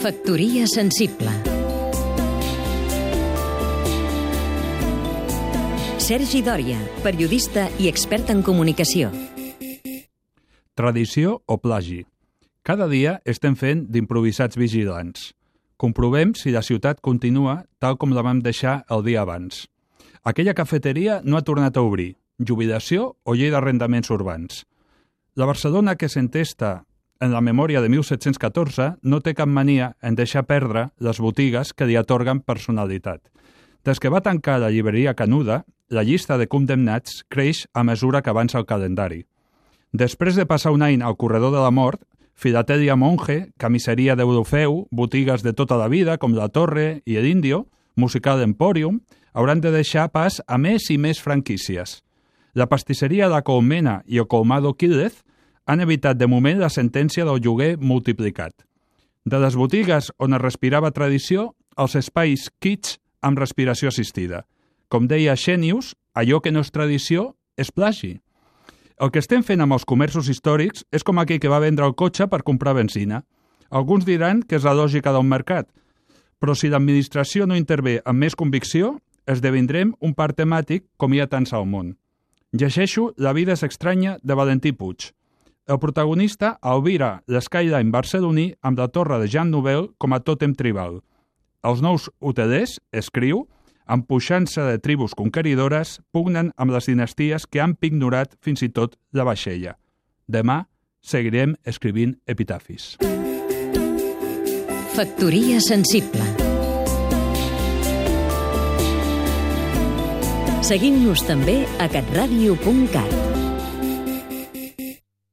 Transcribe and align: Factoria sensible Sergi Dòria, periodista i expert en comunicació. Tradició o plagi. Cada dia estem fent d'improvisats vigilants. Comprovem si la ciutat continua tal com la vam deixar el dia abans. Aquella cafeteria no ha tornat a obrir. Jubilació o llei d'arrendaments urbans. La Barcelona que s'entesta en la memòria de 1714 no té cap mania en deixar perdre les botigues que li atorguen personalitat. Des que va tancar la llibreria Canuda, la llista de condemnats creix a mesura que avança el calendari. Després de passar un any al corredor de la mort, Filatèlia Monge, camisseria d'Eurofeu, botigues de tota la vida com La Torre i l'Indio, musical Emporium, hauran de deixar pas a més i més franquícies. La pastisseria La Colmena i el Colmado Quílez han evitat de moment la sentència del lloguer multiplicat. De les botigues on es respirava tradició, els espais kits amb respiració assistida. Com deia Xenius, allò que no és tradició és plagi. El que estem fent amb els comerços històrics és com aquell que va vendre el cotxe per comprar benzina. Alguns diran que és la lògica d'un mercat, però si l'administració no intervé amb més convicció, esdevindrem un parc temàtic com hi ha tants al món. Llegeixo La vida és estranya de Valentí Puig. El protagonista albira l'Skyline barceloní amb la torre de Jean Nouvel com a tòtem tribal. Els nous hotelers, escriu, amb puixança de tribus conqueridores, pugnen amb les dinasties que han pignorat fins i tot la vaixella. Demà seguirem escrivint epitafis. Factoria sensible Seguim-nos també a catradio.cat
Factoria 0.00 0.64
sensible 0.64 1.28
Sergi 6.00 6.40
Dòria, 6.40 6.78
periodista 7.04 7.66
i 7.76 7.90
expert 7.90 8.32
en 8.32 8.40
comunicació. 8.40 9.10
Tradició 10.72 11.42
o 11.44 11.58
plagi. 11.60 12.06
Cada 12.64 12.88
dia 12.88 13.18
estem 13.28 13.52
fent 13.60 13.84
d'improvisats 13.92 14.56
vigilants. 14.56 15.34
Comprovem 15.76 16.32
si 16.32 16.48
la 16.48 16.64
ciutat 16.64 17.04
continua 17.04 17.66
tal 17.76 18.00
com 18.00 18.16
la 18.16 18.24
vam 18.24 18.40
deixar 18.40 18.86
el 18.88 19.04
dia 19.04 19.20
abans. 19.20 19.66
Aquella 20.24 20.56
cafeteria 20.56 21.20
no 21.24 21.36
ha 21.36 21.44
tornat 21.44 21.76
a 21.76 21.84
obrir. 21.84 22.14
Jubilació 22.40 23.18
o 23.20 23.36
llei 23.36 23.52
d'arrendaments 23.52 24.08
urbans. 24.08 24.64
La 25.36 25.44
Barcelona 25.44 26.00
que 26.00 26.08
s'entesta 26.08 26.86
en 27.20 27.32
la 27.32 27.40
memòria 27.44 27.82
de 27.84 27.88
1714 27.92 28.94
no 29.02 29.20
té 29.20 29.34
cap 29.36 29.48
mania 29.48 29.92
en 30.02 30.16
deixar 30.16 30.46
perdre 30.48 30.88
les 30.98 31.20
botigues 31.20 31.74
que 31.76 31.86
li 31.86 31.96
atorguen 32.00 32.40
personalitat. 32.40 33.20
Des 33.84 34.00
que 34.00 34.08
va 34.12 34.24
tancar 34.24 34.58
la 34.60 34.70
llibreria 34.72 35.14
Canuda, 35.14 35.64
la 35.88 36.02
llista 36.02 36.38
de 36.38 36.48
condemnats 36.48 37.24
creix 37.28 37.66
a 37.74 37.84
mesura 37.84 38.22
que 38.22 38.32
avança 38.32 38.58
el 38.58 38.66
calendari. 38.66 39.26
Després 39.92 40.36
de 40.36 40.46
passar 40.46 40.72
un 40.72 40.82
any 40.82 41.02
al 41.02 41.16
corredor 41.16 41.52
de 41.52 41.60
la 41.60 41.70
mort, 41.70 42.00
Filatèlia 42.40 42.96
Monge, 42.96 43.50
camisseria 43.60 44.14
d'Eurofeu, 44.16 44.86
botigues 44.90 45.42
de 45.42 45.52
tota 45.52 45.76
la 45.76 45.88
vida 45.88 46.16
com 46.16 46.32
La 46.32 46.48
Torre 46.48 47.02
i 47.04 47.18
l'Indio, 47.20 47.66
musical 47.96 48.40
Emporium, 48.40 49.02
hauran 49.34 49.60
de 49.60 49.72
deixar 49.74 50.08
pas 50.08 50.40
a 50.46 50.56
més 50.56 50.88
i 50.90 50.96
més 50.96 51.20
franquícies. 51.20 52.00
La 52.54 52.66
pastisseria 52.66 53.28
La 53.28 53.42
Colmena 53.42 54.00
i 54.06 54.18
el 54.18 54.26
Colmado 54.26 54.72
Quílez 54.74 55.20
han 55.70 55.80
evitat 55.80 56.18
de 56.18 56.26
moment 56.26 56.58
la 56.58 56.68
sentència 56.74 57.22
del 57.24 57.38
lloguer 57.44 57.76
multiplicat. 57.78 58.64
De 59.22 59.38
les 59.38 59.54
botigues 59.54 60.08
on 60.18 60.34
es 60.34 60.42
respirava 60.42 60.90
tradició, 60.90 61.52
els 61.78 61.94
espais 61.94 62.48
kits 62.58 62.96
amb 63.22 63.38
respiració 63.38 63.92
assistida. 63.92 64.42
Com 64.90 65.06
deia 65.06 65.36
Xenius, 65.38 65.94
allò 66.18 66.40
que 66.42 66.50
no 66.50 66.64
és 66.64 66.72
tradició 66.74 67.36
és 67.56 67.70
plagi. 67.70 68.16
El 68.98 69.12
que 69.14 69.22
estem 69.22 69.44
fent 69.46 69.62
amb 69.62 69.76
els 69.76 69.86
comerços 69.86 70.26
històrics 70.32 70.82
és 70.90 71.06
com 71.06 71.22
aquell 71.22 71.38
que 71.38 71.52
va 71.52 71.62
vendre 71.62 71.86
el 71.86 71.94
cotxe 71.94 72.26
per 72.26 72.42
comprar 72.42 72.74
benzina. 72.74 73.22
Alguns 73.70 74.08
diran 74.08 74.42
que 74.42 74.58
és 74.58 74.66
la 74.66 74.74
lògica 74.74 75.14
d'un 75.14 75.30
mercat, 75.30 75.70
però 76.42 76.56
si 76.58 76.72
l'administració 76.72 77.46
no 77.46 77.54
intervé 77.54 78.00
amb 78.04 78.18
més 78.18 78.34
convicció, 78.34 78.96
esdevindrem 79.30 79.94
un 80.00 80.18
parc 80.18 80.40
temàtic 80.42 80.88
com 80.98 81.14
hi 81.14 81.22
ha 81.22 81.30
tants 81.30 81.54
al 81.54 81.70
món. 81.70 81.94
Llegeixo 82.50 83.12
La 83.16 83.32
vida 83.32 83.54
és 83.54 83.62
estranya 83.62 84.18
de 84.24 84.34
Valentí 84.34 84.74
Puig. 84.74 85.12
El 85.70 85.78
protagonista 85.78 86.56
albira 86.66 87.20
l'Skyline 87.30 87.92
barceloní 87.94 88.48
amb 88.66 88.80
la 88.80 88.88
torre 88.90 89.20
de 89.22 89.28
Jean 89.30 89.52
Nouvel 89.54 89.86
com 90.02 90.10
a 90.10 90.18
tòtem 90.18 90.56
tribal. 90.58 90.98
Els 91.62 91.82
nous 91.84 92.08
hotelers, 92.18 92.80
escriu, 92.90 93.44
amb 93.86 94.08
puixança 94.08 94.66
de 94.66 94.80
tribus 94.82 95.14
conqueridores, 95.14 96.00
pugnen 96.10 96.50
amb 96.56 96.74
les 96.74 96.90
dinasties 96.90 97.46
que 97.46 97.62
han 97.62 97.76
pignorat 97.78 98.34
fins 98.42 98.64
i 98.66 98.70
tot 98.74 98.98
la 99.14 99.28
vaixella. 99.28 99.76
Demà 100.26 100.64
seguirem 101.06 101.54
escrivint 101.62 102.16
epitafis. 102.26 102.96
Factoria 104.98 105.62
sensible 105.62 106.26
Seguim-nos 110.66 111.22
també 111.26 111.62
a 111.78 111.86
catradio.cat 111.90 113.29